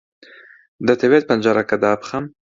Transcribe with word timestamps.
دەتەوێت 0.87 1.23
پەنجەرەکە 1.29 1.75
دابخەم؟ 1.83 2.25